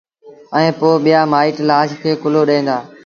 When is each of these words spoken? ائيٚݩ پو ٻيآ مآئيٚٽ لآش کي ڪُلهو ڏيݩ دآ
ائيٚݩ 0.55 0.75
پو 0.79 0.89
ٻيآ 1.03 1.21
مآئيٚٽ 1.31 1.57
لآش 1.69 1.89
کي 2.01 2.11
ڪُلهو 2.21 2.41
ڏيݩ 2.49 2.65
دآ 2.67 2.77